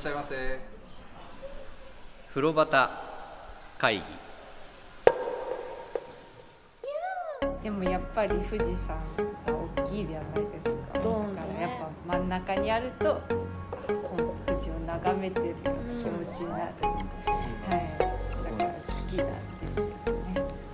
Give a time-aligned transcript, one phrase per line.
[0.00, 0.58] しゃいませ。
[2.30, 2.88] 風呂端
[3.76, 4.02] 会議。
[7.62, 8.96] でもやっぱり富士山
[9.46, 11.00] が大きいじゃないですか。
[11.02, 11.42] ドーンとね。
[11.42, 11.70] だからやっ
[12.08, 15.72] ぱ真ん中にあるとこう富士を眺めてるような
[16.02, 17.84] 気持ちになる、はい。
[17.98, 19.92] だから好きなんですよね。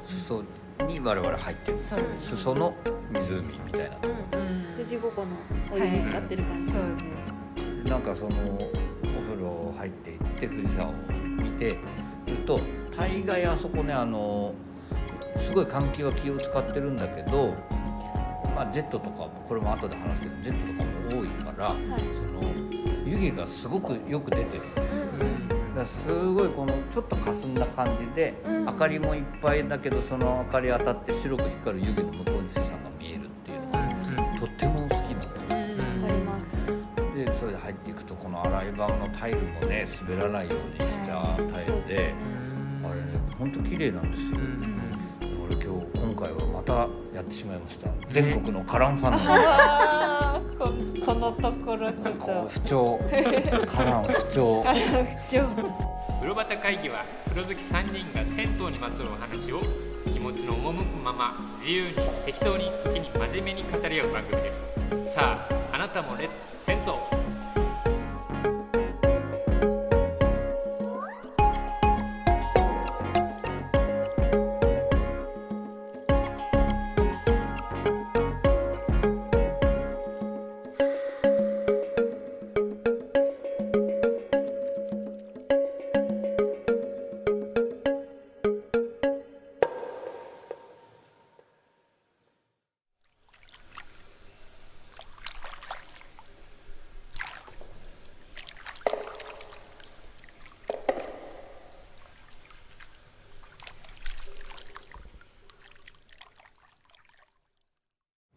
[0.06, 0.44] 裾
[0.86, 1.78] に我々入ってる。
[1.80, 2.72] そ裾の
[3.10, 4.66] 湖みたいなうん。
[4.76, 5.28] 富士五湖の
[5.72, 7.90] お湯に使ってる感じ、そうです。
[7.90, 8.30] なんかその
[9.86, 10.92] 入っていって富士山を
[11.42, 11.78] 見て
[12.26, 12.60] ると
[12.96, 14.52] 大概あそこねあの
[15.40, 17.54] すごい換気は気を使ってるんだけど、
[18.54, 22.02] まあ、ジェットとかもこれも後で話すけどジェットとかも多いから、はい。
[22.26, 22.52] その
[23.04, 25.06] 湯気がすごくよく出てるんですよ。
[25.74, 28.64] だからすごいこのちょっと霞んだ感じで、うん。
[28.64, 32.65] 明かりもいっぱいだけどその明かり当たって白く光る湯気の向こうに
[38.36, 42.14] の洗い場のタイルもね滑らないようにしたタイルで、
[42.84, 44.36] あれね本当綺麗なんですよ、
[45.46, 46.72] 俺今日今回はまた
[47.14, 47.90] やってしまいました。
[48.10, 49.18] 全国のカランファンの。
[49.18, 50.72] 皆さこ
[51.06, 52.48] このところちょっと。
[52.48, 53.00] 不調。
[53.66, 54.62] カラン不調。
[54.62, 54.66] 不
[55.30, 55.42] 調。
[56.20, 59.60] 風呂端会議は風呂好き3人が銭湯にまつわるお話を
[60.10, 61.94] 気持ちの赴くまま自由に
[62.24, 64.66] 適当に時に真面目に語り合う番組です。
[65.08, 67.25] さああなたもレッツ銭湯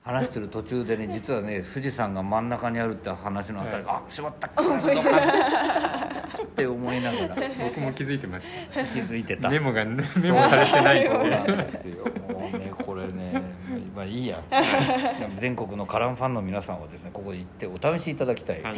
[0.10, 4.50] 話してる途中でね実はね富士山が真ん中にあるって話のあたり、あしまったっ
[6.56, 7.36] て思いながら。
[7.64, 8.48] 僕も気づいてまし
[8.94, 9.44] 気づいてた。
[9.44, 12.06] たメモがメモされてないそうなんってですよ。
[12.28, 13.42] もうねこれね
[13.96, 14.42] まあいいや。
[15.38, 18.78] 全国のカランファンの皆さんはですねここに行ってお試しいただきたい、はい。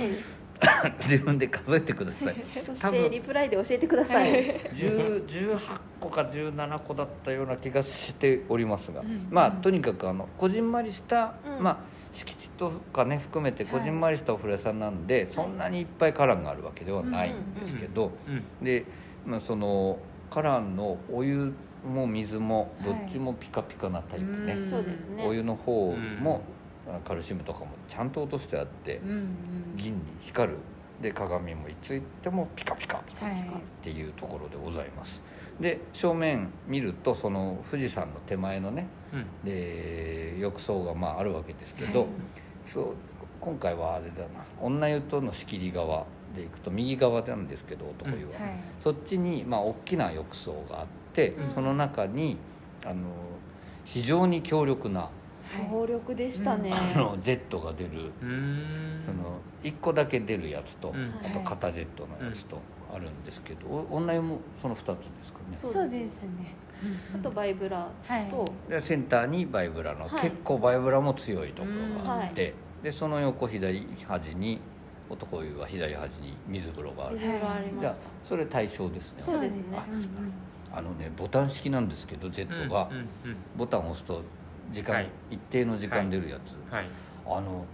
[1.01, 2.35] 自分で数えてください。
[2.61, 11.63] そしてリプライで教えてください、10 18個か17個だったような気がしておりますが、まあとにかくあのこじんまりした、うん。
[11.63, 11.77] まあ
[12.13, 18.85] 敷地とかね含めてこじんまりしたお風呂屋さんなんで、そんなにいっぱい花壇があるわけではないんですけど、うんで、
[19.25, 19.97] まあ、その
[20.29, 21.53] 花壇のお湯
[21.87, 24.69] も水もどっちもピカピカなタイプね、うん。
[24.69, 25.25] そうですね。
[25.25, 26.41] お湯の方も、
[27.05, 29.27] カルシウムとかもちゃんと落としてあって、うんうん。
[29.77, 30.57] 銀に光る
[31.01, 33.41] で鏡もいついてもピカピカピカはい。
[33.41, 33.43] っ
[33.83, 35.21] ていうところでございます。
[35.59, 39.25] で正面見るとその富士山の手前のねうん。
[39.43, 42.07] で浴槽がまああるわけですけど、
[42.71, 42.85] そう
[43.39, 44.27] 今回はあれだな。
[44.61, 48.59] 女湯との仕切り側で行くと右側なんですけど男湯は、はい。
[48.79, 51.49] そっちにまあ大きな浴槽があって、うん。
[51.49, 52.37] その中に
[52.85, 53.07] あの
[53.83, 55.09] 非常に強力な
[55.69, 58.11] 強力でしたね、あのジェットが出る
[59.05, 61.13] その1個だけ出るやつと、うん。
[61.23, 62.57] あと肩ジェットのやつと
[62.93, 65.57] あるんですけど、お女湯もその2つですかね？
[65.57, 66.55] そうですね。
[67.15, 68.25] あとバイブラはい。
[68.29, 70.21] と、でセンターにバイブラの、はい。
[70.21, 74.59] 結構バイブラも強いところがあって、うんでその横左端に
[75.07, 77.15] 男湯は左端に水風呂がある。
[77.15, 79.15] 水風呂ありじゃあますそれ対象ですね。
[79.19, 79.63] そうですね。
[80.73, 83.07] ああのねボタン式なんですけどジェットが、うんうん。
[83.55, 84.23] ボタンを押すと
[84.71, 85.09] 時間、はい。
[85.31, 86.85] 一定の時間出るやつ、はい。
[87.25, 87.65] あの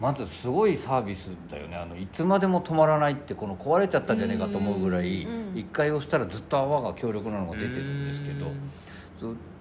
[0.00, 1.76] まずすごいサービスだよね。
[1.76, 8.46] あのいつまでも止まらないってこの壊れちゃったんじゃねえかと思うぐらいうん一回押したらずっと泡が強力なのが出てるんですけど。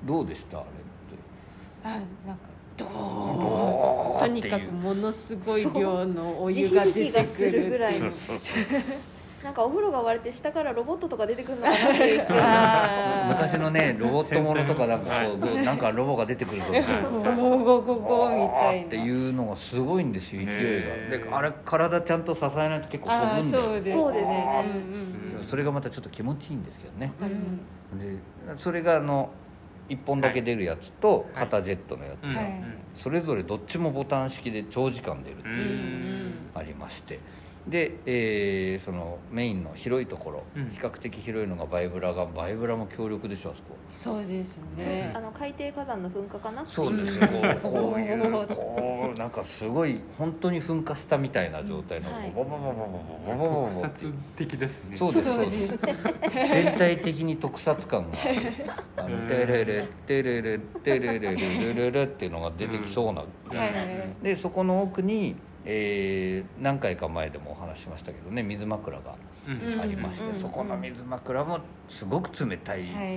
[0.07, 0.57] どうでした？
[0.57, 2.07] あれって。
[2.23, 8.09] あなんかドドーとにかくものすごい量のお湯が出てくがするぐるらいの
[9.43, 12.19] なんかお風呂が割れて下からロボットとか出てくるのかなっていう
[13.29, 17.09] 昔のねロボットものとかなんかこはうこうなんかロボが出てくるぞみたいな。
[17.09, 18.85] ゴーゴーゴーゴーみたいな。
[18.85, 21.17] っていうのがすごいんですよ勢いが。
[21.17, 25.43] であれ体ちゃんと支えないと結構飛ぶんだよそうですそうですねうんうん。
[25.43, 27.11] それがまたちょっと気持ちいいんですけどね。
[27.19, 29.29] わかりますでそれがあの
[29.89, 31.45] 1本だけ出るやつとはい。
[31.45, 32.27] 肩ジェットのやつ。
[32.27, 32.63] うんはい
[32.93, 36.33] それぞれどっちもボタン式で長時間出るってういうん。
[36.53, 37.19] ありまして
[37.67, 40.69] で、えーそのメインの広いところ、うん。
[40.71, 43.77] 比較的広いのがバイブラがバイブラも強力でしょあそこ。
[43.91, 45.11] そうですね。
[45.13, 46.65] あの海底火山の噴火かな？
[46.65, 47.19] そうです。
[47.19, 47.27] よ
[47.61, 52.31] こう こういうこうなんかすごい本当に噴火したみたいな状態の、はい。
[52.31, 55.85] ボボボボボボボボボボボ特撮的ですねそうですそそううでですす
[56.33, 58.17] 全体的に特撮感が
[58.97, 65.35] あのうんテレレテレレテレレルルルルっていうのが出てきそうな、はいでそこの奥に、
[65.65, 69.15] えー何回か前でもお話ししましたけどね水枕が
[69.47, 69.81] うん。
[69.81, 70.39] ありまして、うん。
[70.39, 71.59] そこの水枕も
[71.89, 73.15] すごく冷たいはい。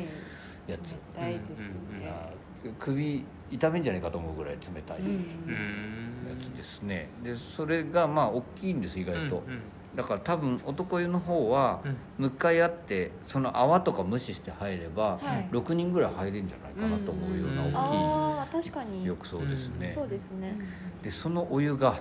[0.66, 2.08] やつ、冷たいですね。
[2.08, 2.30] あ
[2.78, 5.12] 首痛めんじゃないかと思うぐらい冷たいやうん。
[5.12, 7.08] うんつですね。
[7.22, 9.60] でそれがまあ大きいんです意外と、うん
[9.94, 11.96] だから多分男湯の方はうん。
[12.18, 15.48] 向かい合ってその泡とか無視して入ればはい。
[15.52, 19.06] 6人ぐらい入れるんじゃないかなと思うようなうん大きいに。
[19.06, 20.56] 浴槽ですね、そうですね。
[21.02, 22.00] でそのお湯が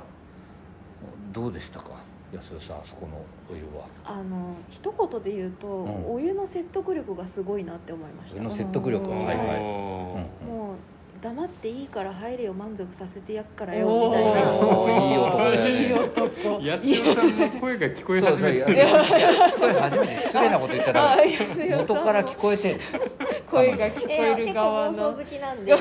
[1.34, 1.92] どうでしたか？
[2.32, 3.18] 安代さんあそこの
[3.52, 3.88] お湯は。
[4.06, 6.14] あの一言で言うと、ん。
[6.14, 8.40] お湯の説得力がすごいなって思いました。
[8.40, 9.10] お湯の説得力？
[9.10, 9.64] おーはいはい、うん。
[9.64, 10.76] もう
[11.24, 14.18] 黙っていいから入れよ満足させてやっからよおー。
[14.18, 14.52] みたいな。
[14.52, 15.38] そういい男。
[15.38, 18.64] だよねいい男安代さんも声が聞こえそうそういや。
[18.66, 21.78] 始めてるいや聞こえ初めて失礼なこと言っちゃダメあ安代さん。
[21.78, 22.80] も元から聞こえてん
[23.50, 25.78] 声が聞こえる側結構妄想の好きなんであ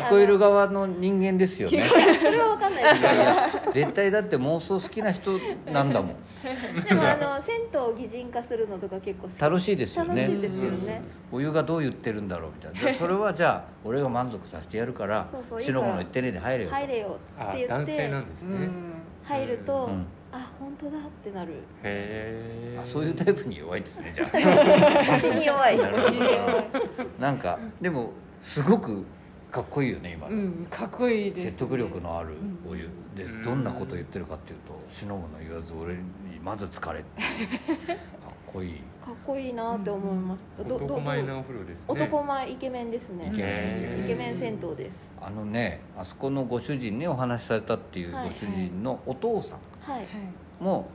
[0.00, 1.82] 聞こえる側の人間ですよね。
[2.20, 5.30] それは分かんないですいやいや絶対だって妄想好きな人
[5.72, 6.16] なんだもん。
[6.86, 9.40] でもあの銭湯を擬人化するのとか結構好き。
[9.40, 10.22] 楽しいですよね。
[10.22, 11.02] 楽しいですよね。
[11.32, 12.92] お湯がどう言ってるんだろうみたいな。
[12.92, 16.76] でそれはじゃあ俺が満足させてやるからそうその言ってねえで入れよと。
[16.76, 18.56] 入れよあって言男性ってなんですね。
[18.56, 18.72] うん。
[19.24, 20.06] 入ると、うん。
[20.32, 21.52] あ本当だってなる。
[21.52, 24.28] へえあそういうタイプに弱いですねじゃあ。
[25.14, 25.78] 腰に弱い。
[25.78, 26.06] なるほど。
[26.06, 26.64] お尻は
[27.18, 28.10] なんかでも
[28.42, 29.04] すごく
[29.50, 30.28] かっこいいよね今。
[30.28, 31.44] の、うんかっこいいですね。
[31.44, 32.30] 説得力のある
[32.68, 36.00] お湯でうんどんなこと言ってるかっていうと「しのぶの言わず俺に
[36.42, 37.02] まず疲れ」
[38.52, 38.80] こいい。
[39.04, 41.84] かっこいいなって思いました、どど男前なお風呂ですね。
[41.88, 43.30] 男前イケメンですね。
[43.32, 44.04] イケメン。
[44.04, 44.36] イケメン。
[44.36, 45.08] 銭湯です。
[45.20, 48.30] あのねあそこのご主人ねお話しされたっていうごはい。
[48.38, 49.58] 主人のお父さん。
[49.80, 50.00] はい。
[50.00, 50.06] はい
[50.60, 50.88] も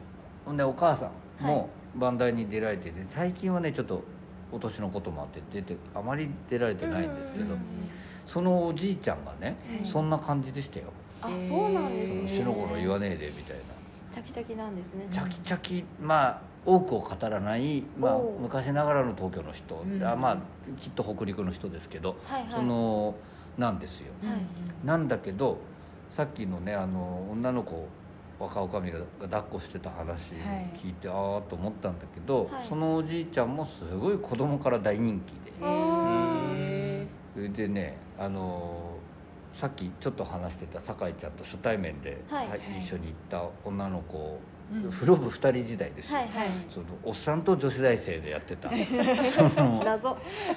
[0.46, 1.56] ほんでお母さんはい。
[1.56, 4.04] も番台に出られてて最近はねちょっと
[4.52, 7.52] お年のこともあって出てあまり出られてないんですけどうん。
[7.52, 7.60] うん
[8.26, 9.86] そのおじいちゃんがねはい。
[9.88, 10.86] そんな感じでしたよ。
[11.22, 12.28] あそうなんですね。
[12.28, 13.62] そのしのごの言わねえでみたいな
[14.14, 15.08] チャキチャキなんですね。
[15.12, 20.38] チャキチャキまあ多くを語らない、まあ昔ながらの東京の人、うんあまあ
[20.80, 22.52] きっと北陸の人ですけど、はいはい。
[22.52, 23.16] その
[23.58, 24.14] なんですよ。
[24.24, 24.38] はい
[24.86, 25.58] なんだけど
[26.10, 27.88] さっきのねあの女の子
[28.40, 30.78] 若女将が抱っこしてた話はい。
[30.78, 32.68] 聞いて、ああと思ったんだけど、はい。
[32.68, 37.08] そのおじいちゃんもすごい子供から大人気で。
[37.34, 38.91] それでねあの
[39.54, 42.60] さっきちょっと話してた酒井ちゃんと初対面で、はいはい。
[42.80, 44.40] 一緒に行った女の子、
[44.74, 44.90] うん。
[44.90, 46.48] 風呂部2人時代ですよ、はいはい。
[46.70, 48.70] そのおっさんと女子大生でやってた。
[49.24, 50.16] その謎。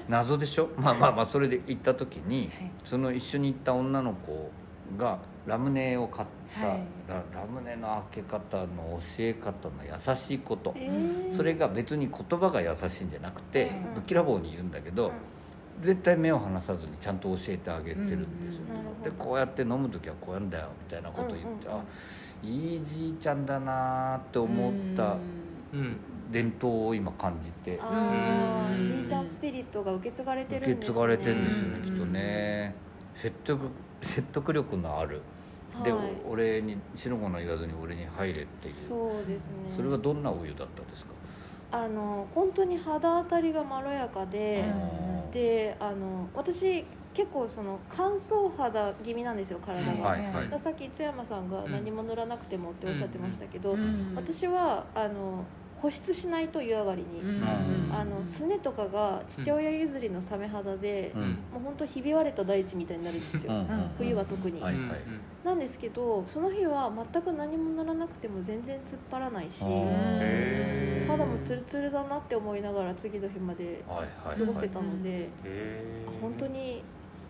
[0.08, 0.69] 謎でしょ？
[0.76, 2.70] まあまあまあそれで行った時に、はい。
[2.85, 4.50] その一緒に行った女の子
[4.96, 6.29] がラムネを買っ
[6.61, 6.79] た、はい。
[7.08, 11.37] ララムネの開け方の教え方の優しいこと、えー。
[11.37, 15.12] それが別に言葉が優しいんじゃなくて、はいぶっきらぼうに言うんだけど、うん
[15.81, 18.62] 絶対目を離さずにちゃんと教えてあげてるんですよ、
[19.03, 21.81] でどこうやって飲む時はこうやんだよみたいなこと言って、うんうんうん。
[21.81, 21.85] あ
[22.43, 25.17] いいじいちゃんだなーって思った
[25.73, 25.97] うん。
[26.31, 27.73] 伝統を今感じて。
[27.73, 30.73] じいちゃんスピリットが受け継がれてるんですね。
[30.75, 31.82] 受け継がれてるんですよねうん。
[31.82, 32.75] きっとね。
[33.15, 33.61] 説得
[34.00, 35.20] 説得力のある。
[35.85, 36.06] で、はい。
[36.29, 38.73] 俺に白物言わずに俺に入れっていう。
[38.73, 39.53] そうですね。
[39.77, 41.13] それはどんなお湯だったですか、
[41.75, 44.65] あの本当に肌当たりがまろやかで、
[45.27, 45.31] うん。
[45.33, 50.61] であの私結構その乾燥肌気味なんですよ体が、はいはい。
[50.61, 54.13] さっき津山さんが何も塗らなくてもっておっしゃってましたけど、うん。
[54.15, 55.45] 私はあの
[55.84, 57.44] 保湿しないと湯上がりに、うん。
[57.93, 61.20] あのすねとかが父親譲りのサメ肌で、うん。
[61.53, 63.58] もう本当ひび割れた大地みたいになるんですよ、うん。
[63.58, 63.91] うん。
[63.98, 64.62] 冬は特に、
[65.44, 76.08] なんですけどその日は全く何も塗らなくても全然突っ張らないし肌もツルツルだなって思いながら次の日まで過ごせたので、へー。
[76.08, 76.82] あ本当に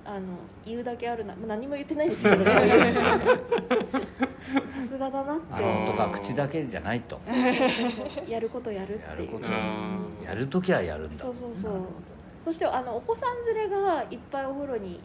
[0.04, 0.26] あの
[0.66, 2.44] 言うだけあるな、まあ、何も言ってないんですけど。
[2.44, 2.44] ね
[4.54, 5.42] さすがだなって。
[5.52, 7.18] あのとか口だけじゃないと。
[7.22, 9.08] そうそうそうやることやるっていう。
[9.08, 9.46] やること。
[10.26, 11.16] やる時はやるんだ。
[11.16, 11.72] そうそうそう。
[12.38, 15.00] そしてあのお子さん連れがいっぱいお風呂に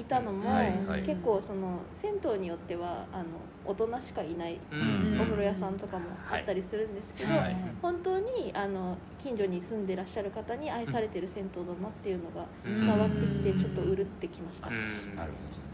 [0.00, 1.02] いたのも、はいはい。
[1.02, 3.24] 結構その銭湯によってはあの
[3.64, 5.18] 大人しかいないうん。
[5.20, 7.56] お風呂屋さんとかもあったりするんですけど、はい。
[7.82, 12.74] 本当にあの近所に住んでらっしゃる方に愛されてる銭湯だなっていうのがうん。
[12.74, 14.74] 伝わってきてちょっとうるってきました、うん。
[15.16, 15.68] なるほどね。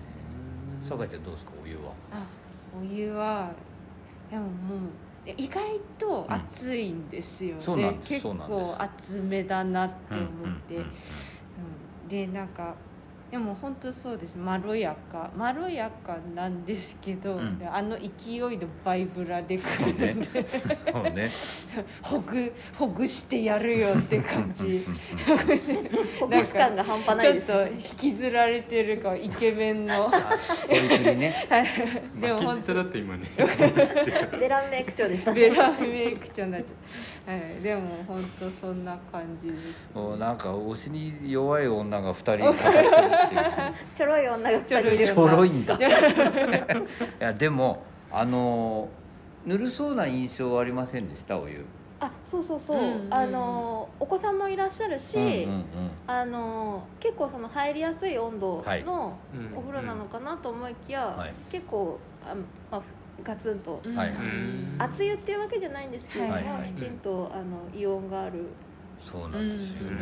[0.82, 1.52] 酒井ちゃんどうですか？
[1.62, 1.92] お湯は？
[2.12, 2.26] あ
[2.80, 3.52] お湯は
[4.30, 5.62] でももうで意外
[5.98, 10.28] と暑いんですよね、結構暑めだなって思っ
[10.68, 10.92] て、うんうんうん。
[12.02, 12.08] うん。
[12.08, 12.74] でなんか
[13.34, 14.38] でも本当そうです。
[14.38, 15.28] まろやか。
[15.36, 17.58] まろやかなんですけど、うん。
[17.58, 20.14] であの勢いのバイブラでそうね。
[20.22, 21.28] そうね。
[22.00, 24.86] ほぐほぐしてやるよって感じ。
[26.20, 27.78] ほぐし感が半端ないですちょっと引
[28.12, 30.08] きずられてるかイケメンの。
[30.08, 31.48] そういうふうにね
[32.20, 33.26] でも本巻き舌だって今ね。
[34.38, 42.52] ベランメイク長でしたベラメイク長になっちゃう、はい、でも本当そんな感じですもうなんか推しに弱い女が2人
[43.94, 45.74] ちょろい女が2人いるちょろいんだ。
[45.78, 45.80] い
[47.18, 48.88] やでもあの
[49.44, 51.38] ぬるそうな印象はありませんでした？
[51.38, 51.64] お湯。
[52.00, 55.64] あそうそうそう、うんうんあのお子さんもいらっしゃるし、うんうんうん。
[56.06, 58.82] あの結構その入りやすい温度はい。
[58.84, 59.58] のうん。
[59.58, 61.32] お風呂なのかなと思いきや、はい。
[61.50, 62.34] 結構あ、
[62.70, 62.82] まあ、
[63.22, 64.76] ガツンと、はいうん。
[64.78, 66.62] 熱湯っていうわけじゃないんですけれども、はいはい。
[66.66, 68.46] きちんとあのイオンがある。
[69.04, 69.98] そうなんですよね、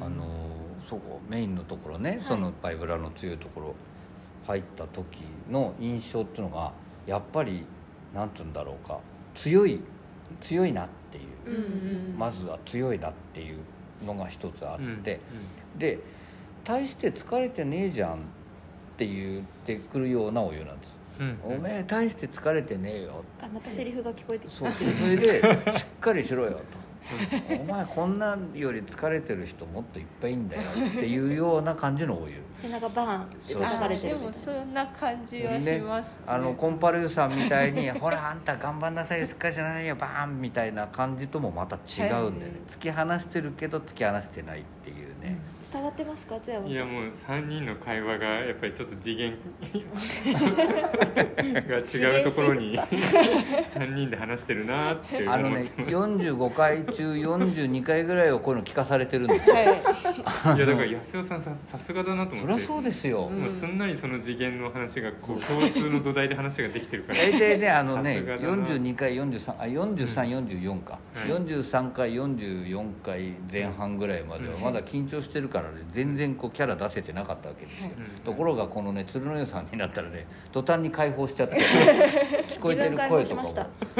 [0.00, 0.06] うん。
[0.06, 0.24] あの
[0.90, 2.26] そこメインのところね、い。
[2.26, 3.74] そのバイブラの強いところ
[4.46, 6.72] 入った時の印象っていうのが
[7.06, 7.64] やっぱり
[8.12, 8.98] なんて言うんだろうか
[9.36, 9.80] 強い
[10.40, 13.58] 強いなっていう、うんうんまずは強いなっていう
[14.04, 15.20] のが一つあって、
[15.74, 15.98] うんで
[16.62, 18.16] 大して疲れてねえじゃんっ
[18.98, 24.58] て言ってくるようなお湯なんです、うんおめえ大して疲れてねえよあまたセリフが聞こえてきた。
[24.58, 25.40] そうそれで
[25.72, 26.89] しっかりしろよと
[27.60, 30.62] お前こんなんより疲れてる人もっといっぱいいんだよ。
[30.62, 32.34] っていうような感じのお湯。
[32.56, 36.14] 背中バーンってそう叩かれてでるみたいもそんな感じはします、ね。
[36.26, 42.50] あのコンパルーさんみたいに「ほらあんた頑張んなさいよしっかりしなさいよバーン!」みたいな感じともまた違うんだよね、はい。
[42.70, 44.60] 突き放してるけど突き放してない。
[44.60, 45.38] っていうね、
[45.72, 46.38] な伝わってますか？
[46.40, 46.72] 津山さん。
[46.72, 49.36] いやもう3人の会話がやっぱりちょっと次元
[51.68, 55.96] が違うところに3 人で話してるなってあのね思ってます。
[55.96, 59.54] 45回中42回ぐらいはこういうの聞かされてるんですよ。
[59.56, 59.64] はい。
[60.56, 62.52] いやだから安代さんささすがだなと思って。
[62.52, 63.40] そりゃそうですよ、うん。
[63.42, 67.18] もうすんなりその次元の話がこう共通の土台で話ができてるから。
[67.20, 68.66] 大体ねあのねさすがだな。
[68.66, 71.28] 42回43あ4344か、はい。
[71.28, 81.56] 43回44回前半ぐらいまではうんまだ緊張してるからね全然こうキャラ出せてなかったわけですよ、うんところがこのね鶴の湯さんになったらね途端に解放しちゃって
[82.48, 83.54] 聞こえてる声とかも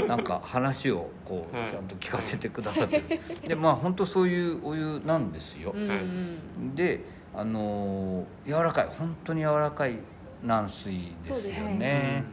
[0.07, 7.01] なんか話をこうはいちゃんと聞かせてくださってる、でまあ本当そういうお湯なんですよ、うんうんで
[7.35, 9.99] あのー柔らかい本当に柔らかい
[10.43, 12.25] 軟水ですよね。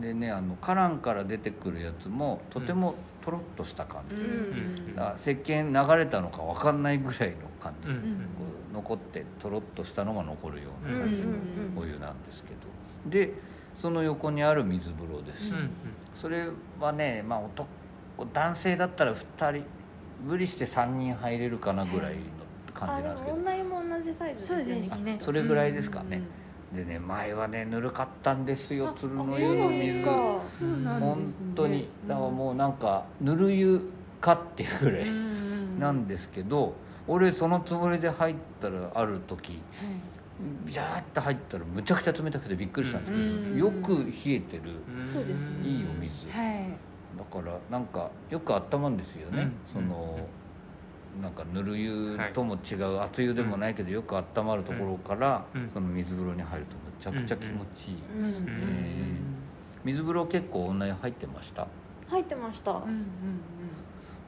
[0.00, 0.30] でね。
[0.30, 2.94] あのカランから出てくるやつもとても
[3.30, 4.20] とろっとした感じ、うん。
[4.20, 4.96] うん。
[4.96, 7.96] だから石鹸流れたのか分かんないぐらいの感じ、うん。
[7.96, 8.00] こ
[8.72, 11.28] う残ってとろっとしたのが残るような感じの
[11.76, 12.60] お湯なんですけど。
[13.10, 13.32] で
[13.76, 15.70] その横にある水風呂です、うん。
[16.20, 17.68] それはね、まあ、男
[18.34, 19.64] 男性だったら2人
[20.26, 22.20] 無理して3人入れるかなぐらいの
[22.74, 23.36] 感じなんですけど。
[23.36, 26.20] も女湯も同じサイズそうですよねですねそれぐらいですかね
[26.74, 30.40] でね前はねぬるかったんですよあ鶴の湯か。
[30.58, 31.88] そうなん本当に。
[32.06, 35.06] だからもうなんかぬる湯かっていうぐらい
[35.78, 36.74] なんですけど
[37.08, 39.60] 俺そのつもりで入ったらある時
[40.64, 44.62] ビャーって入ったらむちゃくちゃ冷たくてびっくりしたんですけうんどよく冷えてる。
[45.64, 46.28] いいお水。
[46.28, 46.68] はい。
[47.18, 49.82] だからなんかよく温まるんですよね、うん。
[49.82, 50.18] その
[51.22, 55.70] なんかぬる湯とも違う熱湯でもないけどよく温まるところから、うん。
[55.72, 58.24] その水風呂に入るとむちゃくちゃ気持ちいい、うん。
[58.24, 59.16] うん。
[59.84, 61.66] 水風呂結構女湯入ってました？
[62.08, 63.00] 入ってました、うんうん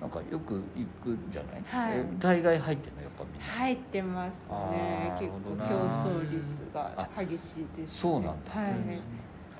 [0.00, 1.98] なんかよく行くじゃない、はい。
[1.98, 3.46] え大概入ってんのやっぱみんな。
[3.46, 4.32] 入ってます
[4.72, 5.16] ね。
[5.16, 8.50] 結構競争率が激しいです、ね、そうなんだ。
[8.52, 8.74] はい、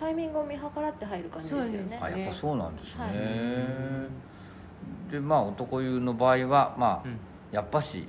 [0.00, 1.86] タイミングを見計らって入る感じですよね。
[1.86, 3.12] そうですあやっぱそうなんですね、はい
[5.12, 7.18] でまあ男湯の場合はまあ、うん。
[7.52, 8.08] やっぱし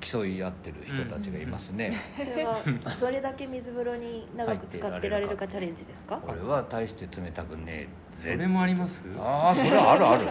[0.00, 2.56] 競い合ってる人たちがいますね、それは
[3.00, 6.20] どれだけ水風呂に長く使ってられるかチャレンジですか？
[6.28, 9.02] 俺は大して冷たくねえそれもあります？
[9.18, 10.28] ああそれはあるある。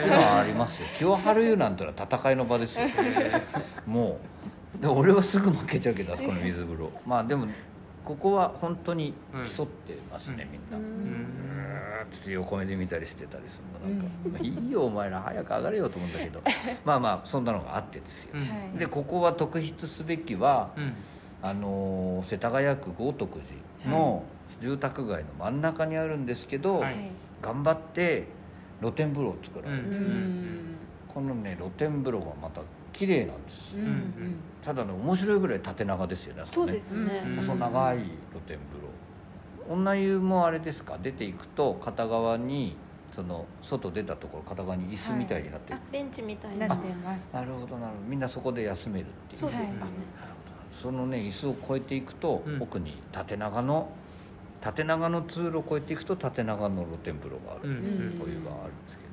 [0.00, 0.88] それはありますよ。
[0.96, 2.86] 清春湯なんてのは戦いの場ですよ。
[3.86, 4.18] も
[4.78, 4.80] う。
[4.80, 6.90] で俺はすぐ負けちゃうけどあそこの水風呂。
[7.04, 7.46] まあでも
[8.10, 9.14] ここは本当に
[9.56, 16.42] 競ってますね、みんな、ううん横目で見たりしてたりするのなんか、 いいよお前ら早く上がれよと思うんだけど。
[16.84, 18.32] まあまあそんなのがあってですよ、
[18.76, 20.94] でここは特筆すべきはうん。
[21.42, 24.24] あのー世田谷区豪徳寺の
[24.60, 26.96] 住宅街の真ん中にあるんですけど、はい。
[27.40, 28.26] 頑張って
[28.80, 29.84] 露天風呂を作られて
[31.08, 32.60] このね露天風呂がまた
[32.92, 33.76] 綺麗なんです。
[33.76, 34.36] うんうん。
[34.62, 37.36] ただね面白いぐらい縦長ですよねあそそうこねですね、うん。
[37.36, 38.08] 細長い露
[38.46, 38.58] 天風
[39.68, 39.74] 呂。
[39.74, 40.98] 女湯もあれですか？
[41.02, 42.76] 出ていくと片側に
[43.14, 47.20] その外出たところ片側に椅子みたいになってる、あベンチみたいななってます。
[47.32, 48.08] なるほどなるほど。
[48.08, 49.40] みんなそこで休めるっていう。
[49.40, 49.90] そうですね、はいなるほど。
[50.82, 52.62] そのね椅子を越えていくと、うん。
[52.62, 53.90] 奥に縦長の
[54.60, 59.10] 縦長の通路を越えていくと縦長の露天風呂がある、うんうんお湯があるんですけど。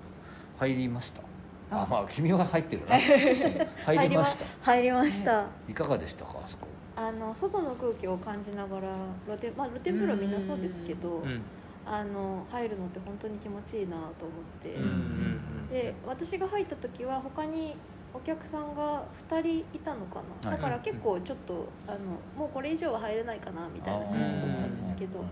[0.59, 1.21] 入りました？
[1.69, 2.97] ああまあ君は入ってるな。
[3.85, 4.45] 入りました。
[4.61, 6.67] 入りました、いかがでしたかあそこ。
[6.95, 8.87] あの外の空気を感じながら
[9.25, 11.41] 露天,、まあ、露天風呂はみんなそうですけど、うん。
[11.85, 17.75] あの入るのって本当に気持ちいいなと思って、で私が入った時は他に
[18.13, 20.57] お客さんが2人いたのかな、はい。
[20.57, 21.97] だから結構ちょっとあの
[22.37, 25.23] もうこれ以上は入れないかなみたいな感じだったんですけど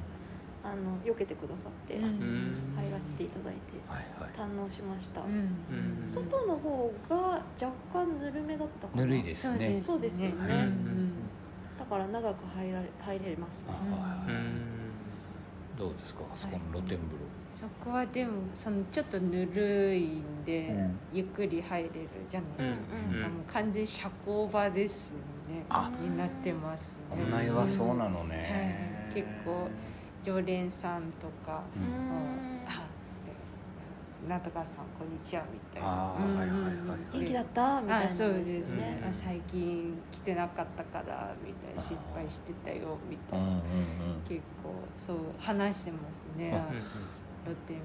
[0.66, 2.02] あの避けてくださって、入
[2.92, 3.78] らせていただいて
[4.36, 5.30] 堪能しました、うん。
[5.30, 7.16] うん外の方が
[7.62, 9.04] 若干ぬるめだったかな。
[9.04, 9.80] ぬるいですね。
[9.86, 10.70] そうですよね
[11.78, 13.66] だから長く入られ入れます。
[13.68, 13.74] ね
[15.78, 16.22] どうですか？
[16.34, 17.20] あそこの露天風呂、
[17.54, 21.00] そこはでもそのちょっとぬるいんで、うん。
[21.14, 21.92] ゆっくり入れる
[22.30, 23.22] じゃない、うん。
[23.22, 25.18] もう完全に社交場ですよ
[25.54, 25.66] ね。
[25.70, 25.92] あ。
[26.02, 27.24] になってますね。
[27.28, 29.22] 女湯はそうなのね、はい。
[29.22, 29.68] 結構
[30.26, 31.86] 常連さんとかううん
[34.28, 35.88] なんとかさんこんにちはみたいな。
[35.88, 36.98] あーはいはいはいはい。
[37.20, 37.80] 元気だった？
[37.80, 38.10] みたいな。
[38.10, 39.10] あそうですよね、うん。
[39.10, 41.80] あ最近来てなかったからみたいな。
[41.80, 43.62] 心配してたよみたいな、うんうんうん。
[44.28, 46.60] 結構そう話してますね。
[47.46, 47.78] 露天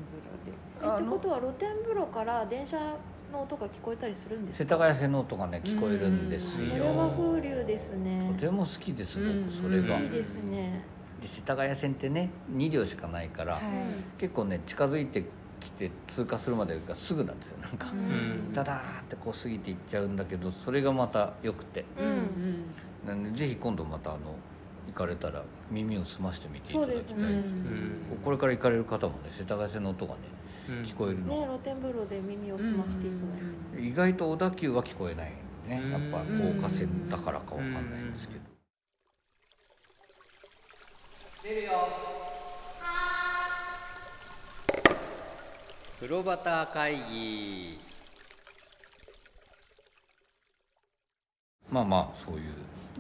[0.81, 1.03] 風呂で。
[1.03, 2.97] えってことは露天風呂から電車
[3.31, 4.75] の音が聞こえたりするんですか？
[4.77, 6.65] 世田谷線の音がね聞こえるんですよ。
[6.65, 8.33] それは風流ですね。
[8.35, 9.99] とても好きですうん僕それが。
[9.99, 10.83] うんいいですね
[11.21, 13.63] で世田谷線ってね2両しかないから、はい。
[14.19, 15.25] 結構ね近づいて
[15.61, 17.59] きて通過するまでがすぐなんですよ。
[17.61, 18.53] なんかうん。
[18.53, 21.85] ダダーってこう過ぎていっちゃうんだけどそれがまた良くて。
[21.99, 22.65] うんうん。
[23.07, 24.35] なんでぜひ今度またあの
[24.87, 27.17] 行かれたら耳を澄ましてみていただきたい。
[27.19, 27.25] ね。
[27.25, 28.19] うん。
[28.25, 30.21] これから行かれる方もね世田谷線の音がね
[30.69, 30.83] うん。
[30.83, 33.89] 聞こえるねの、露天風呂で耳を澄ましていただいて。
[33.89, 35.33] 意外と小田急は聞こえない
[35.69, 35.91] ね。
[35.91, 38.41] やっぱうん高架線だからかわかんないんですけど
[41.43, 41.67] 風
[46.07, 47.79] 呂端会議。
[51.71, 52.43] まあまあそういう。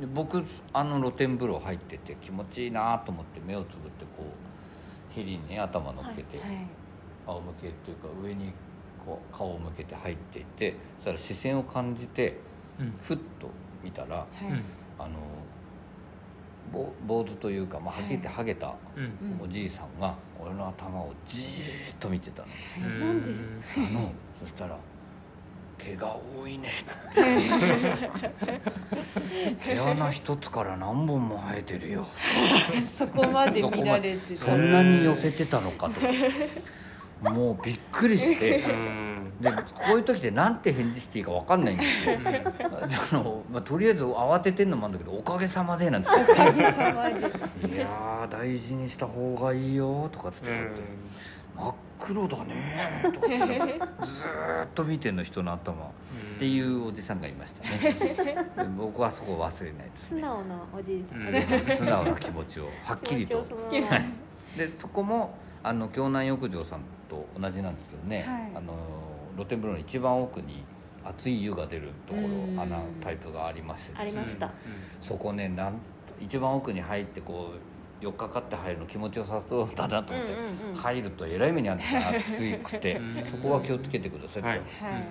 [0.01, 4.25] で僕あの露天風呂入ってて気持ちいいなと思って目をつぶってこう
[5.15, 6.67] ヘリにね頭乗っけて、はい。
[7.27, 8.53] 仰向けっていうか上に
[9.05, 12.39] こう顔を向けて入っていてそしたら視線を感じて
[12.81, 12.95] うん。
[13.03, 13.51] ふっと
[13.85, 14.45] 見たらはい。
[14.47, 14.63] うん
[14.99, 15.19] あのぼ
[16.73, 16.93] 坊
[17.25, 19.41] 主というか、まあ、はっきり言ってハゲたうん。
[19.45, 21.43] おじいさんが俺の頭をじー
[21.93, 22.49] っと見てたの。
[22.87, 23.31] うんなんで？
[23.77, 24.77] あのそしたら
[25.79, 26.69] 「毛が多いね」
[29.65, 32.07] 毛穴一つから何本も生えてるよ。
[32.87, 36.01] そこまで見られてたそんなに寄せてたのかと。
[37.31, 38.61] もうびっくりして。
[38.63, 39.10] うん
[39.41, 43.21] でこういう時ってなんて返事していいか分かんないんですよ。
[43.21, 47.21] あの、まあ、とりあえず慌ててんのもあるんだけど「おかげさまで」なんですけおかげさまで。
[47.21, 47.29] ど
[47.75, 50.83] 「いやー大事にした方がいいよ」とかっつってって
[51.57, 55.91] 真っ黒だね」とかってずーっと見てんの人の頭。
[56.37, 57.95] っていうおじさんがいましたね。
[58.57, 60.23] で僕はそこ忘れないですね。
[60.23, 61.77] 素直なおじいさん、うん。
[61.77, 63.45] 素直な気持ちをはっきりと。
[64.57, 68.53] でそこもあの京南浴場さんと同じなんですけどね、はい。
[68.55, 68.73] あの
[69.41, 70.63] 露天風呂の一番奥に
[71.03, 74.51] 熱い湯が出るとこうんろ穴タイプがありまして、ありました。
[75.01, 75.75] そこねなん
[76.21, 80.33] 一番奥に入ってこう寄っかかって入るの気持ちよさそうだなと思って、
[80.79, 83.31] 入るとえらい目にあるんですよ暑くてうん。
[83.31, 84.59] そこは気をつけてくださいって、はい。
[84.59, 85.03] はい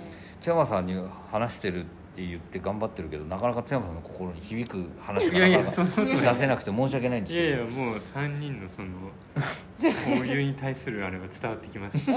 [0.41, 0.95] 津山さんに
[1.29, 1.83] 話してるっ
[2.15, 7.63] て言って頑張ってるけどなかなか津山さんの心に響く話いやいやが出せなくて申し訳ないんですいやけど。
[7.63, 8.87] いやもう3人のその
[9.81, 12.11] 交流に対するあれは伝わってきました。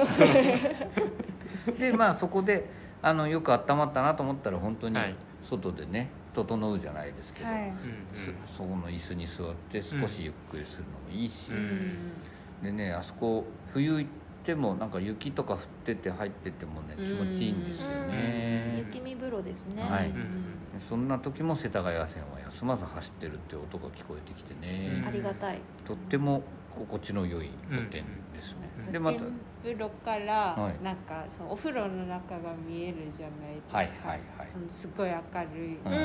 [1.79, 2.69] でまあそこで
[3.01, 5.15] あのよく温まったなと思ったら本当にはい。
[5.45, 7.73] 外でね整うじゃないですけど、はい。
[8.49, 12.13] そそこの椅子に座って少しゆっくりするのもいいし、うん。
[12.63, 14.11] でねあそこ冬行っ
[14.45, 20.11] てもなんか雪とか降ってて入っててもね気持ちいいんですよね、雪見風呂ですね、はい。
[20.11, 20.53] うん
[20.89, 25.07] そんな時も世田谷線は休まず走ってるって音が聞こえてきてね、うん。
[25.07, 25.61] ありがたい。
[25.87, 28.93] とっても心地の良い露店ですね、うん。
[28.93, 29.21] でまた
[29.63, 30.85] 風呂からはい。
[30.85, 33.79] なんかそのお風呂の中が見えるじゃないですか。
[33.79, 34.49] はいはいはい。
[34.63, 35.17] うんすごい明
[35.55, 35.93] るい、うん。
[35.93, 35.97] う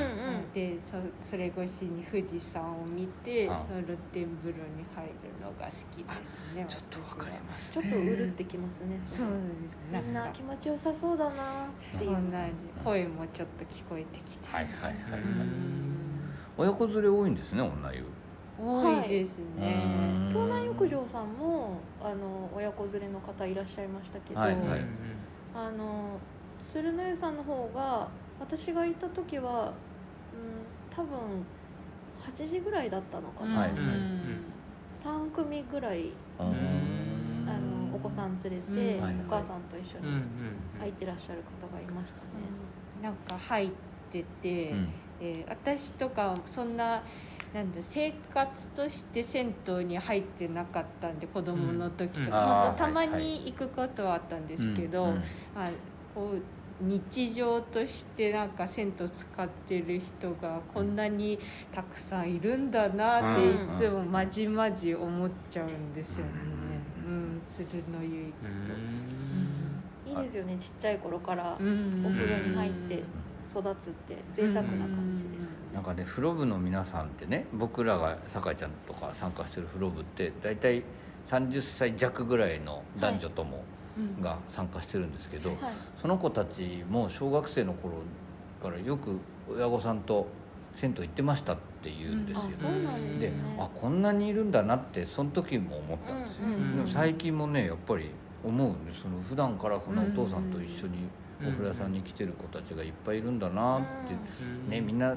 [0.47, 3.55] んでそそれ越しに富士山を見て、うん。
[3.67, 7.71] その露天風呂に入るのが好きですねちょっとわかります。
[7.71, 12.47] ちょっとうるってきますねそうれですみんなか気持ちよさそうだなそんな
[12.83, 14.73] 声もちょっと聞こえてきて、はいはい
[15.11, 16.31] はい、うん。
[16.57, 18.05] 親子連れ多いんですね女湯
[18.59, 24.85] 多いですね、うん京南浴場さんもあの親子連れの方いらっしゃいましたけど、はいはい。
[25.55, 26.19] あの
[26.71, 28.07] 鶴の湯さんの方が
[28.39, 29.73] 私がいた時は、
[30.33, 31.45] うん、多分
[32.37, 34.43] 8時ぐらいだったのかな、はいうん
[35.03, 39.01] 3組ぐらいうんあのお子さん連れて、うん。
[39.01, 40.21] はいお母さんと一緒に
[40.79, 42.21] 入ってらっしゃる方がいましたね。
[43.01, 43.69] なんか入っ
[44.11, 44.89] てて、うん。
[45.21, 47.01] えー私とかそんな
[47.57, 52.29] なんだ生活として銭湯に入ってなかったんで子供の時とうん。
[52.29, 55.17] か、あー本当たまに行くことはあったんですけど、うんうん。
[55.55, 55.67] あ
[56.13, 56.41] こう
[56.79, 61.39] 日常としてなんか銭湯使ってる人がこんなに
[61.71, 63.79] たくさんいるんだなっていうん。
[63.79, 66.31] つもまじまじ思っちゃうんですよね。
[67.07, 68.25] うん、鶴の湯
[70.05, 70.19] 行くと。
[70.21, 70.57] いいですよね。
[70.59, 72.03] ちっちゃい頃からうん。
[72.05, 73.01] お風呂に入って
[73.47, 75.57] 育つって贅沢な感じですよね。
[75.73, 80.83] なんかね風呂部の皆さんってね僕らが酒井ちゃんとか参加してる風呂部って大体
[81.29, 83.63] 30歳弱ぐらいの男女とも
[83.97, 85.59] うんが参加してるんですけど、はい。
[85.97, 87.95] その子たちも小学生の頃
[88.61, 90.27] からよく親御さんと
[90.73, 93.33] 銭湯行ってましたって言うんですよ、うなんでね。
[93.59, 96.77] あこんなにいるんだなってその時も思ったんですよ、うんうん。
[96.77, 98.11] でも最近もねやっぱり
[98.43, 99.01] 思うんです。
[99.01, 101.09] その普段からこのお父さんと一緒に
[101.45, 105.15] お風呂屋さんに来てる子たちがいっぱいいるんだなって、ねみんな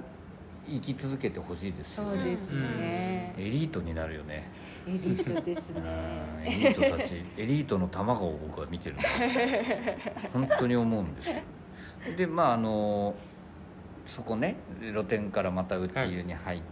[0.68, 2.16] 生き続けてほしいですよね。
[2.16, 3.34] そうですね。
[3.38, 4.50] エリートになるよね。
[4.86, 5.84] エリートですうん。
[5.84, 5.90] ね。
[6.44, 9.04] エリートたちエリートの卵を僕は見てるんで
[10.32, 11.34] 本当に思うんですよ。
[12.16, 13.14] でまああの
[14.06, 16.62] そこね露店からまた内湯に入って、はい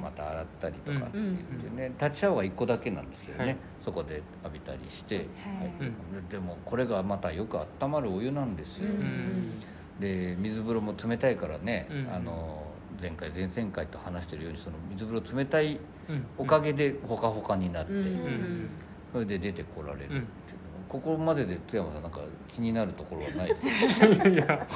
[0.00, 3.56] また洗ったりとかってうん言ってね、立ちシャワーが1個だけなんですけどね、はい。
[3.84, 5.24] そこで浴びたりして、はい。
[5.24, 5.90] 入ってで
[6.30, 9.52] でもこれがまたよく温まるお湯なんですよ、うん
[10.00, 12.64] で水風呂も冷たいからね、うんあの
[13.00, 16.26] 前回前々回と話してるようにその水風呂冷たいうん。
[16.38, 17.92] おかげでほかほかになって、
[19.12, 20.22] それで出てこられるっていう
[21.00, 23.48] ここまでで津山さんなんか気になるところはない？
[23.48, 23.56] で
[24.12, 24.66] すかいや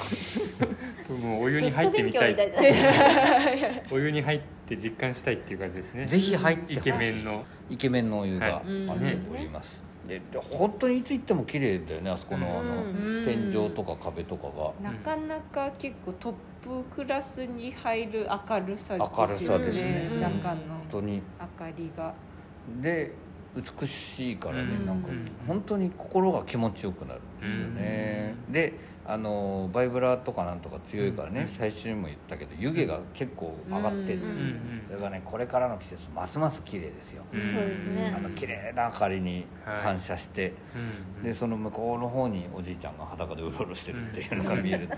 [1.22, 3.94] もうお湯に入ってみたいみたいじゃないですか。
[3.94, 6.06] お湯に入って実感したいっていう感じですね。
[6.06, 6.72] ぜひ入って。
[6.74, 7.44] イケメンの。
[7.68, 8.54] イケメンのお湯がはい。
[8.54, 8.70] あって
[9.04, 9.18] ね。
[9.32, 13.24] おります、でで本当にいつ行っても綺麗だよねあそこのあの、うん。
[13.24, 14.90] 天井とか壁とかが。
[14.90, 20.20] なかなか結構トップクラスに入る明るさ明るさですねね、うん。
[20.20, 21.22] 中の本当に。
[21.40, 22.14] 明かりが。
[22.80, 23.12] で
[23.56, 24.86] 美しいからね、うん。
[24.86, 25.28] なんかうん。
[25.46, 28.74] 本当に心が気持ちよくなるんですよね、で
[29.06, 31.56] あのバイブラとかなんとか強いからね、うん。
[31.56, 34.84] 最初にも言ったけど湯気が結構上がってるんですよ、うん。
[34.86, 37.40] それがねこれからの季節ますます綺麗ですよ、うん。
[37.50, 38.14] そうですね。
[38.16, 40.52] あの綺麗な明かりに反射して、
[41.16, 41.24] うん。
[41.24, 44.88] でその向こうの方におじいちゃんが裸でうろうろしてるっていうのが見える、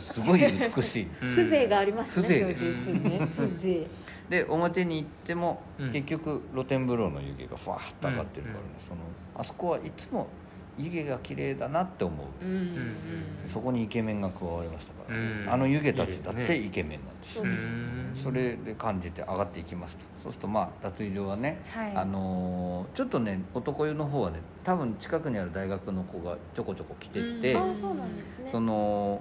[0.00, 1.08] すごい美しい。
[1.20, 1.36] うん。
[1.36, 2.28] 風情がありますね。
[2.28, 2.92] 風情です。
[2.92, 3.28] ね。
[3.36, 3.86] 風情
[4.28, 5.92] で表に行っても、うん。
[5.92, 9.00] 結局露天風呂の湯気がふわーっと上がってるからね、その
[9.34, 10.26] あそこはいつも
[10.76, 12.96] 湯気が綺麗だなって思う、うんうん
[13.46, 15.48] そこにイケメンが加わりましたから、うん。
[15.48, 17.36] あの湯気たちだってイケメンなんです。
[17.36, 20.04] よそうですうんそれで感じて上がっていきますと。
[20.24, 21.92] そうするとまあ脱衣所はね、はい。
[21.96, 27.68] あのーちょっとね男湯の方はね多分近くにある大学の子がちょこちょこ来てて、うん。
[27.68, 28.50] ああそうなんですね。
[28.52, 29.20] その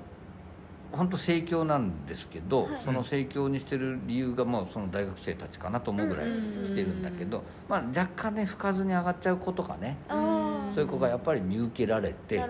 [0.92, 2.82] 本当盛況なんですけど、はい。
[2.84, 6.26] その盛況にしてる理由がもうその大学生たちかなと思うぐらい
[6.66, 12.44] 来てるんだけど、まあ、若干ね吹かずに上がっちゃう子とかねそういう子がやっぱり見受けられて。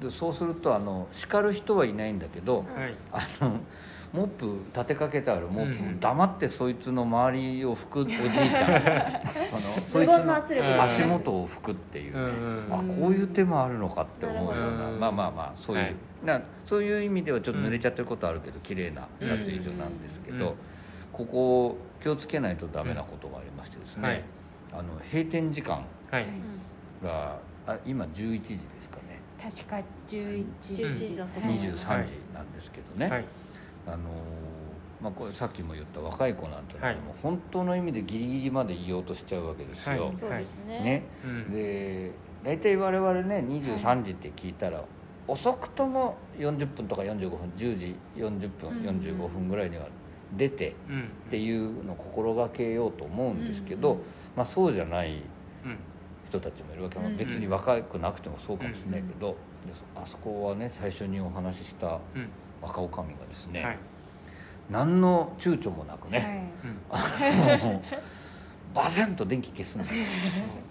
[0.00, 2.94] でそうするとあの叱る人はいないんだけど、はい。
[3.12, 3.60] あの
[4.12, 8.82] モップ立てかけてあるモップ、うん黙ってそいつの周りを拭くおじいちゃん。
[9.50, 15.94] そのそいつの足元を拭くっていうね、うんあこういう手もあるのかって思うような、うんまあまあまあそういう、はい
[16.24, 20.54] なそういう意味ではちょっと濡れちゃってることあるけど、綺麗な脱衣所なんですけど、うん。
[21.12, 24.22] ここ気をつけないとダメなことがありましてですね、はい。
[24.72, 26.26] あの閉店時間はい。
[27.02, 29.20] があ今11時ですかね。
[29.38, 29.76] 確か
[30.08, 30.74] 11時。
[30.74, 31.50] 11時だとはい。
[31.50, 33.24] 思う23時なんですけどね、はい。
[33.86, 34.00] あのー
[35.02, 36.96] まあ、これさっきも言った若い子なんてのははい。
[36.96, 40.44] もう本当の意味でギリギリまで言おうとしちゃうわけですよ、はい。
[40.66, 40.80] ね。
[40.82, 41.02] ね。
[41.24, 41.52] うん。
[41.52, 42.10] で
[42.42, 44.84] 大体我々ね23時って聞いたら、
[45.26, 49.00] 遅くとも40分とか45分10時40分うん。
[49.00, 49.86] 45分ぐらいには
[50.36, 51.02] 出てうん。
[51.02, 53.98] っていうのを心がけようと思うんですけど、うん。
[54.36, 55.22] まあ、そうじゃない
[55.64, 55.78] うん
[56.28, 57.16] 人たちもいるわけ、まあうん。
[57.16, 59.36] 別に若くなくてもそうかもしれないけど、
[59.94, 62.28] あそこはね最初にお話ししたうん。
[62.60, 63.78] 若女将がですね、はい。
[64.70, 66.68] 何の躊躇もなくはね、い。
[66.90, 67.82] あの
[68.74, 70.00] バセンと電気消すんですよ。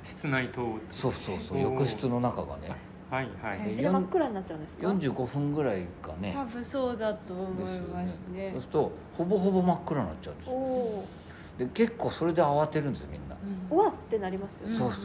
[0.03, 1.59] 室内灯そうそうそう。
[1.59, 2.75] 浴室の中がね
[3.13, 3.75] はいはい。
[3.75, 6.33] で真っ暗になっちゃうんですか？45分ぐらいかね。
[6.35, 7.79] 多分そうだと思います
[8.33, 8.49] ね。
[8.53, 11.05] そうするとほぼほぼ真っ暗になっちゃうんですお
[11.59, 13.37] で結構それで慌てるんですよみんな、
[13.69, 14.75] うわってなりますよね。
[14.75, 15.03] そうそう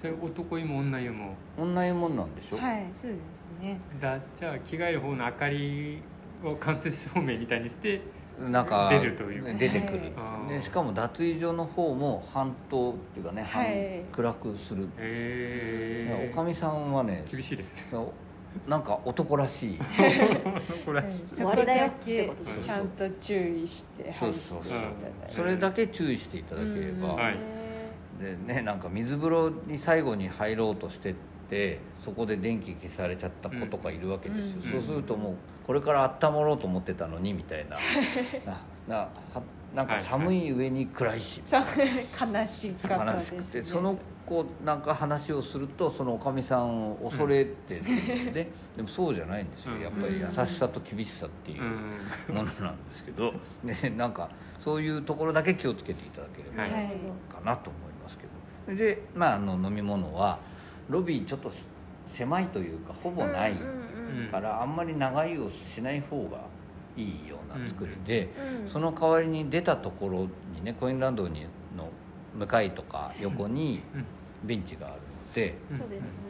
[0.00, 1.34] それ男湯も女湯も。
[1.58, 3.78] そう同じもんなんでしょ、はいそうですね。
[4.00, 6.02] だじゃあ着替える方の明かり
[6.42, 8.00] を間接照明みたいにして
[8.38, 14.04] なんか出るという出てくる、はいでしかも脱衣所の方も半島っていうかね、半はい。
[14.10, 18.06] 暗くする、へえおかみさんはね厳しいですね。
[18.66, 19.78] なんか男らしい。
[20.84, 22.30] これはそこだけ
[22.62, 24.62] ちゃんと注意してそうそう。
[24.62, 24.72] そう
[25.30, 27.16] それだけ注意していただければ、
[28.20, 31.14] でねなんか水風呂に最後に入ろうとしてっ
[31.48, 34.72] てそこで電気消されちゃった子とかいるわけですよ、うん。
[34.72, 35.34] そうするともう
[35.66, 37.76] これから温まろうと思ってたのにみたいな。
[38.46, 38.96] なな
[39.34, 39.42] は
[39.74, 43.38] なんか寒い上に暗いし、そう悲しかった悲ですね。
[43.40, 47.86] しくてその子なんか話をするとそのおかみさんを恐れてるん
[48.34, 49.76] で、でもそうじゃないんですよ。
[49.78, 52.34] やっぱり優しさと厳しさっていううん。
[52.34, 54.28] ものなんですけど、ね、なんか
[54.60, 56.72] そういうところだけ気をつけていただければはい。
[56.72, 56.92] はい
[57.32, 58.76] かなと思いますけど。
[58.76, 60.38] で、まあ、あの飲み物は
[60.88, 61.50] ロビーちょっと
[62.08, 63.82] 狭いというかほぼないうんうん
[64.30, 66.44] からあんまり長居をしない方が
[66.96, 68.30] いいような作りで、
[68.64, 68.70] うん。
[68.70, 71.88] その代わりに出たところにねコインランドリーの
[72.34, 74.04] 向かいとか横にうん。
[74.44, 75.54] ベンチがあるので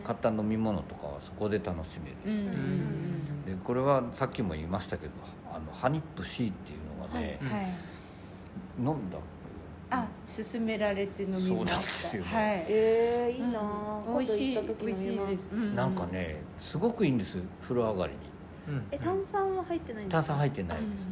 [0.04, 2.28] 買った飲み物とかはそこで楽しめる、う。
[2.28, 5.12] んうんでこれはさっきも言いましたけど
[5.50, 7.38] あのハニップ C っていうのがね、
[8.78, 9.10] 飲ん。
[9.10, 9.18] だ
[9.92, 11.48] あ勧められて飲みました。
[11.48, 12.28] そうなんですよね。
[12.30, 12.64] はい。
[12.68, 13.60] えー、いいな、
[14.08, 14.18] うん。
[14.18, 15.18] 美味しい今度行った時美味しい。
[15.26, 15.48] です。
[15.50, 18.74] すなんかねすごくいいんです風呂上がりに。
[18.74, 18.86] うん。
[18.90, 20.16] え炭酸は入ってないんですか？
[20.18, 21.10] 炭酸入ってないです、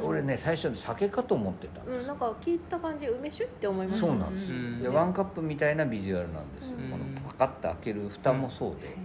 [0.00, 4.06] 俺ね最初酒かと思ってたんです、うん、なんか聞いた感じ梅酒って思いました。
[4.06, 4.52] そうなんです。
[4.52, 8.96] よ、うんでワンカップみたいなビジュアルなんですよ、うんこのパカッと開ける蓋もそうで、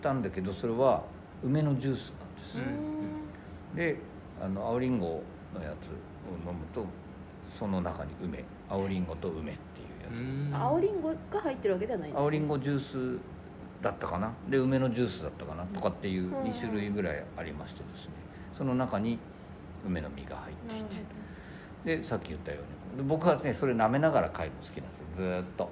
[0.00, 1.02] たんだけどそれは
[1.42, 3.96] 梅のジュースなんです、うんで
[4.40, 5.22] あの青りんご
[5.54, 6.84] のやつを飲むと
[7.58, 13.20] その中に梅青りんごと梅っていうやつ、青りんごが入ってるわけではないんです、ね、青りんごジュース
[13.82, 14.32] だったかな？
[14.48, 16.34] で梅のジュースだったかなとかっていううん。
[16.42, 18.12] 2種類ぐらいありましてですね。
[18.56, 19.18] その中に
[19.86, 21.02] 梅の実が入っていて。
[21.84, 25.04] でさっき言ったようにで僕はねそれ舐めながら帰るの好きなんですよ。
[25.16, 25.70] ずーっと。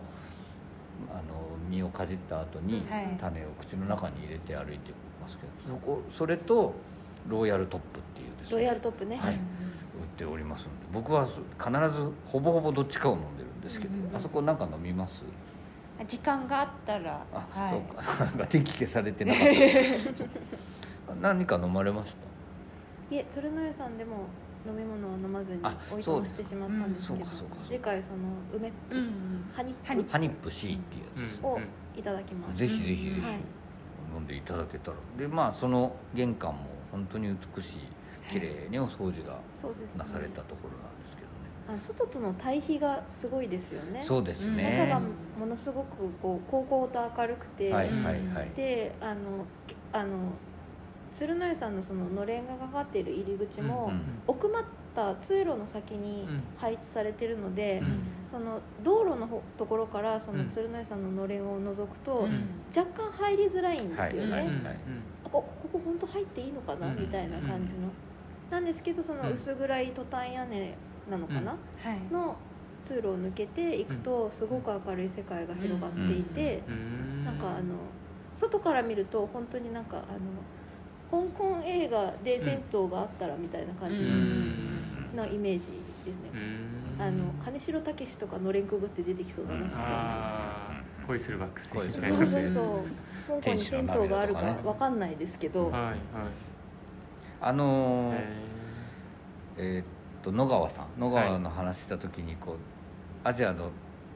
[1.11, 1.23] あの
[1.68, 3.16] 実をかじった後にはい。
[3.20, 6.75] 種を口の中に入れて歩いてますけどそこそれと
[7.29, 8.57] ローヤルトップっていうですね。
[8.57, 9.35] ロイヤルトップね、はい。
[9.35, 9.38] 売
[10.14, 15.24] っておりますので僕は必ずほぼほぼどっちかを飲んでるんですけど、うんうんあそこなんか飲みます？
[16.09, 17.72] 時間があったらあ、はい。
[17.72, 18.24] そうか。
[18.24, 19.42] なんか電気消されてなかっ
[21.09, 22.14] た 何か飲まれまし
[23.11, 23.14] た？
[23.16, 24.27] いえ鶴の湯さんでも
[24.66, 28.18] 飲み物は飲まずにあおいとましてしまったんですけど、そうかそうか次回その
[28.53, 31.61] 梅うんうんハニハニッハニップ C っていうやつです、プを
[31.96, 33.38] いただきます、ぜひぜひぜひはい。
[34.16, 34.96] 飲んでいただけたら。
[35.18, 36.61] でまあその玄関も
[36.92, 37.79] 本当に美しい
[38.31, 39.39] 綺麗にお掃除が
[39.97, 41.35] なされたところなんですけどね。
[41.69, 44.03] あの外との対比がすごいですよね。
[44.03, 45.01] そうです中ねが
[45.39, 48.51] ものすごくこう高校と明るくて、はいうんはいはい。
[48.57, 50.33] であのけあの
[51.13, 54.65] 鶴の湯さんのそののれんがかかっている入り口も、うん奥まっ
[54.97, 58.01] た通路の先に配置されてるので、うん。
[58.27, 60.51] その道路のほところからそのうん。
[60.51, 62.49] 鶴の湯さんののれんを覗くと、うん。
[62.77, 64.55] 若干入りづらいんですよね、はいはい。
[65.25, 67.01] あこここ本当入っていいのかな、うん。
[67.01, 67.91] みたいな感じの、
[68.50, 70.74] なんですけどその薄暗いトタン屋根
[71.11, 71.57] なのかな、は
[71.92, 72.12] い。
[72.12, 72.37] の
[72.85, 76.62] 通路を抜けていくとすごく明るい世界が広がっていて、
[77.24, 77.76] なんかあの
[78.35, 80.00] 外から見ると本当になんかあ
[81.16, 83.96] の香港映画で銭湯があったらみたいな感じ
[85.16, 85.66] のイメージ
[86.04, 86.30] ですね、
[86.98, 91.07] あの金城武とかのれんくぐって出てきそうだなって思いました。
[91.07, 93.40] 恋するバックス恋するそうそうそう。
[93.40, 94.68] 香港に銭湯があるか涙とかね。
[94.68, 95.94] わかんないですけど、はいはい
[97.46, 98.24] あのーへ
[99.59, 99.85] えーっ
[100.24, 100.98] と野川さん。
[100.98, 102.57] 野川の話した時にこう
[103.22, 103.70] アジアの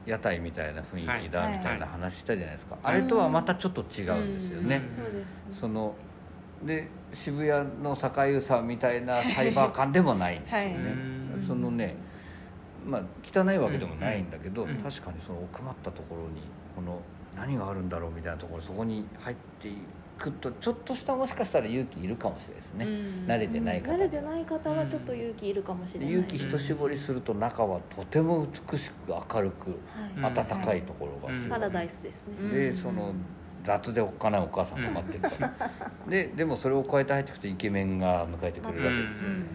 [0.07, 1.57] 屋台みたいな雰囲気だはい。
[1.57, 5.03] みたいな話したじゃないですか、あれとはまたちょっと違うんですよね、うん。
[5.03, 5.43] そうですね。
[5.61, 5.93] その
[6.65, 10.73] で渋谷の酒湯さんみたいなサイバー感でもないんですよね、は
[11.43, 11.45] い。
[11.47, 11.95] そのね
[12.87, 14.69] まあ汚いわけでもないんだけど、うん。
[14.71, 14.77] うん。
[14.77, 16.41] 確かにその奥まったところに
[16.75, 16.99] この
[17.37, 19.77] 何があるんだろうみたいなところそこに入ってい
[20.19, 22.85] くとちょっとしたもしかしたら勇気いるかもしれないですね、
[23.25, 23.93] 慣れてない方。
[23.93, 29.79] 慣れてない方はちょっと勇気いるかもしれない、で勇気一絞りすると中はとても美しく明るく
[30.21, 30.33] はい。
[30.35, 33.13] 暖かいところがパラダイスですね、うんでその
[33.63, 35.71] 雑でおっかないお母さんが待ってるから、
[36.07, 39.29] ででもそれを超えて入っていくとイケメンが迎えてくれるわけですよ。
[39.29, 39.45] ね、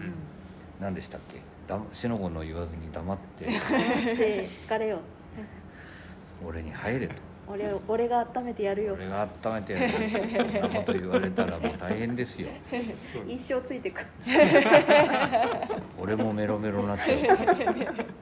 [0.79, 1.41] 何でしたっけ？
[1.67, 3.47] だしのごの言わずに黙って。
[3.47, 3.53] で
[4.47, 4.99] 疲れよ
[6.47, 7.15] 俺に入れと
[7.47, 8.95] 俺を俺が温めてやるよ。
[8.95, 9.93] 俺が温めてやる。
[9.93, 12.49] そんなこと言われたらもう大変ですよ。
[13.27, 14.05] 一生ついてく。
[15.99, 18.15] 俺もメロメロになっちゃう。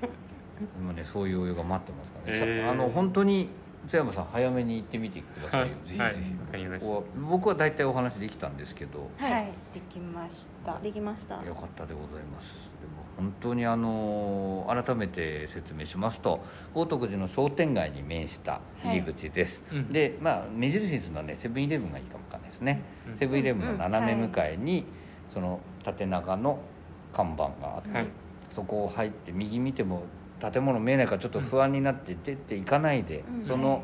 [1.02, 2.66] ねそういうお湯が待ってますからね、へー。
[2.66, 3.48] さあの本当に
[3.88, 5.70] 津山さん早めに行ってみてくださいよ、はい。
[5.70, 6.12] ぜひぜひ、はい。
[6.12, 6.18] わ
[6.52, 6.88] かりました。
[6.88, 9.10] ここは僕は大体お話できたんですけど。
[9.16, 10.78] はい、できました。
[10.78, 11.34] できました。
[11.44, 12.52] よかったでございます。
[12.80, 16.40] でも本当にあの改めて説明しますと
[16.74, 19.88] 豪徳寺の商店街に面した入り口です、はいうん。
[19.88, 23.18] でまあ目印にするのはねセブンイレブンがいいかもわかんないですね、うん。
[23.18, 24.84] セブンイレブンの斜め向かいに、
[25.32, 26.58] その縦長の
[27.12, 28.06] 看板があって、はい。
[28.50, 30.04] そこを入って右見ても
[30.40, 33.44] 建物見えないからちょっと不安になって出ていかないで、うん。
[33.44, 33.82] その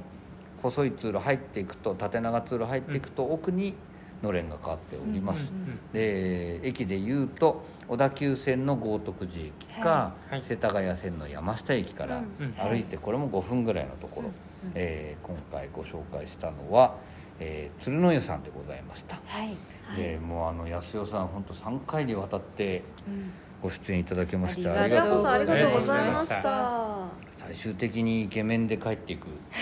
[0.62, 3.74] 細い通路入っていくと縦長通路入っていくと奥に
[4.22, 5.50] のれんが変わっております、
[5.92, 10.42] で駅でいうと小田急線の豪徳寺駅か、はい。
[10.46, 12.22] 世田谷線の山下駅から
[12.58, 14.34] 歩いてこれも5分ぐらいのところ、うん。
[14.74, 16.96] えー今回ご紹介したのは、
[17.38, 19.56] えー鶴の湯さんでございました、はい、
[19.96, 23.30] でもうあの安代さん本当3回にわたってうん
[23.62, 24.04] ご出演い。
[24.04, 29.28] ただきましてありがとうこちらこそありがとうございました最終的にイケメンで帰っていく。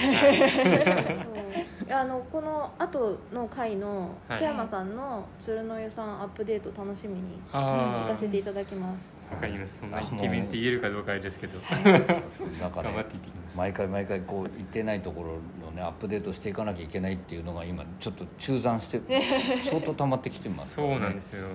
[1.89, 4.39] あのこの後の回のはい。
[4.39, 9.15] 木山さんの鶴の湯さんアップデート楽しみにあ聞かせていただきます。
[9.31, 9.81] わかります。
[9.81, 11.59] そんなイケメンって言えるかどうかあれですけど。
[11.59, 13.59] なんか頑張ってね行ってきます。
[13.59, 15.29] 毎回毎回こう行ってないところ
[15.65, 19.01] のねアップデートしていかなきゃいけないっていうのが今ちょっと中断して
[19.69, 20.87] 相当溜まってきてますね。
[20.89, 21.47] そうなんですよ。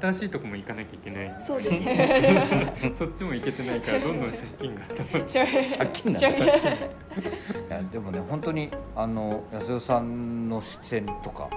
[0.00, 1.36] 新しいとこも行かなきゃいけない。
[1.40, 2.74] そうですね。
[2.94, 4.82] そっちも行けてないからどんどん借金が
[5.38, 6.32] 頭に借金なんだい。
[7.68, 11.52] やでもね本当にあの安代さんの視線とか、はい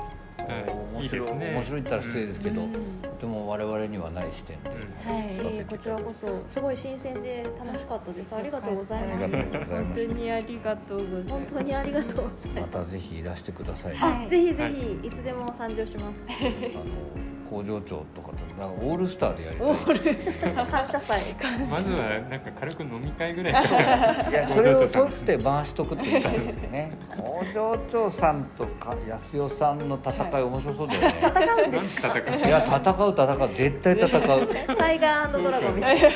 [0.96, 1.54] 面白いいですね。
[1.56, 2.72] 面白いって言ったら失礼ですけど、うん。
[3.02, 4.76] とても我々にはない視点で、うん
[5.12, 5.26] はい。
[5.32, 8.36] えーこちらこそすごい新鮮で楽しかったです。
[8.36, 10.08] ありがとうございありますがとうござい本ます。
[10.08, 11.32] 当にありがとうございます。
[11.32, 16.26] 本当にありがとうございままたぜひいらしてくださいね、はいすぜひぜひいつでも参上します。
[16.30, 16.34] あ
[16.78, 19.68] の工場長とかとなんかオールスターでやりたい。
[19.68, 20.70] オールスター。
[20.70, 21.36] 感謝祭
[21.70, 26.98] まずはなんか軽く飲み会ぐらいからいやそれを取って回しとくって言ったんですよね。
[27.16, 33.56] 工場長さんとか安代さんの戦い面白そうだよね、戦うんですて戦ういや戦う戦う。
[33.56, 34.76] 絶対戦う。
[34.78, 36.10] タイガードラゴンみたいな。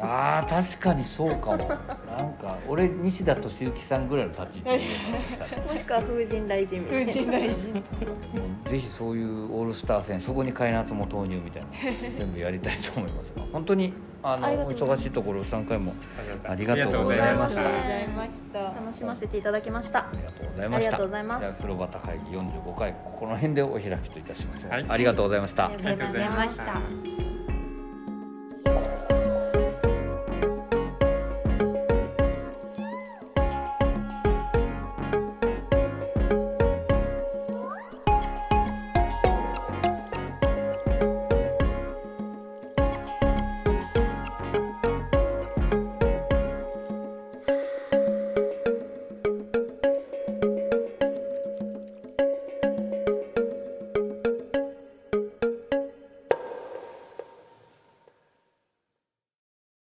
[0.00, 1.68] あー確かにそうかも。
[2.06, 5.62] なんか俺西田敏行さんぐらいの立ち位置でしたね。
[5.70, 7.12] もしくは風神雷神みたいな。
[7.12, 7.84] 風神大臣
[8.70, 11.68] ぜひそういうオールスター戦そこに開発も投入みたいな
[12.18, 15.94] 全部やりたいと思いますが本当にあの忙しいところ3回も
[16.44, 18.58] ありあがとうございましたありがとうございました。
[18.60, 20.00] 楽しませていただきました。
[20.00, 20.88] ありがとうございました。
[20.88, 21.40] ありがとうございます。
[21.40, 24.84] じゃあ黒旗会議45回ここの辺でお開きといたします、はい。
[24.88, 25.66] ありがとうございました。
[25.66, 27.31] ありがとうございました